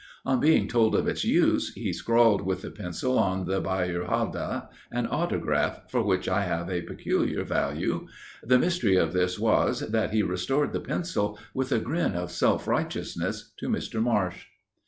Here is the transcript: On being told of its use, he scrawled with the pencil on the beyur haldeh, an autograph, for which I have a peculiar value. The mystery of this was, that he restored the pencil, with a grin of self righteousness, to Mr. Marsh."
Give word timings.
On 0.25 0.39
being 0.39 0.67
told 0.67 0.95
of 0.95 1.07
its 1.07 1.23
use, 1.23 1.75
he 1.75 1.93
scrawled 1.93 2.41
with 2.41 2.63
the 2.63 2.71
pencil 2.71 3.19
on 3.19 3.45
the 3.45 3.61
beyur 3.61 4.07
haldeh, 4.09 4.67
an 4.89 5.05
autograph, 5.05 5.81
for 5.91 6.01
which 6.01 6.27
I 6.27 6.41
have 6.45 6.71
a 6.71 6.81
peculiar 6.81 7.43
value. 7.43 8.07
The 8.43 8.57
mystery 8.57 8.95
of 8.95 9.13
this 9.13 9.37
was, 9.37 9.81
that 9.81 10.09
he 10.09 10.23
restored 10.23 10.73
the 10.73 10.79
pencil, 10.81 11.37
with 11.53 11.71
a 11.71 11.77
grin 11.77 12.15
of 12.15 12.31
self 12.31 12.67
righteousness, 12.67 13.53
to 13.59 13.69
Mr. 13.69 14.01
Marsh." 14.01 14.45